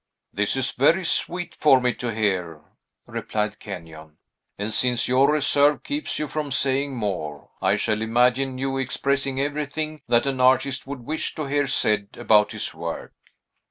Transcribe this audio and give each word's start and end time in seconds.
"This 0.33 0.55
is 0.55 0.71
very 0.71 1.05
sweet 1.05 1.53
for 1.53 1.79
me 1.79 1.93
to 1.93 2.07
hear," 2.11 2.61
replied 3.05 3.59
Kenyon; 3.59 4.17
"and 4.57 4.73
since 4.73 5.07
your 5.07 5.31
reserve 5.31 5.83
keeps 5.83 6.17
you 6.17 6.27
from 6.27 6.51
saying 6.51 6.95
more, 6.95 7.51
I 7.61 7.75
shall 7.75 8.01
imagine 8.01 8.57
you 8.57 8.79
expressing 8.79 9.39
everything 9.39 10.01
that 10.07 10.25
an 10.25 10.39
artist 10.41 10.87
would 10.87 11.01
wish 11.05 11.35
to 11.35 11.45
hear 11.45 11.67
said 11.67 12.07
about 12.17 12.51
his 12.51 12.73
work." 12.73 13.13